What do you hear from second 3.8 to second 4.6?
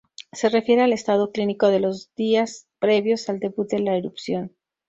la erupción.